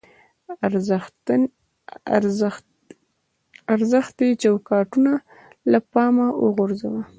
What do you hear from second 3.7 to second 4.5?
ارزښتي